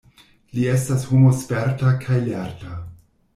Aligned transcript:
Li 0.59 0.63
estas 0.71 1.05
homo 1.09 1.33
sperta 1.41 1.93
kaj 2.07 2.19
lerta. 2.31 2.81